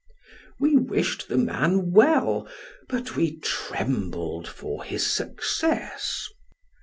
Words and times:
We 0.59 0.75
wished 0.77 1.27
the 1.27 1.37
man 1.37 1.91
well, 1.91 2.47
but 2.89 3.15
we 3.15 3.37
trembled 3.37 4.47
for 4.47 4.83
his 4.83 5.05
success. 5.05 6.27